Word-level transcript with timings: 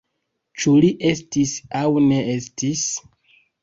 Ĉu 0.63 0.73
li 0.85 0.89
estis 1.11 1.53
aŭ 1.83 1.87
ne 2.09 2.21
estis? 2.41 2.91